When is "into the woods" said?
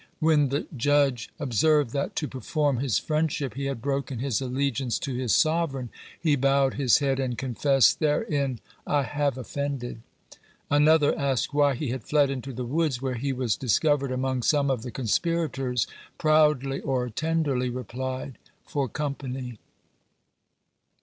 12.31-12.99